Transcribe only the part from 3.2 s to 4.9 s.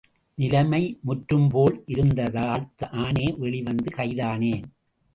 வெளிவந்து கைதானேன்.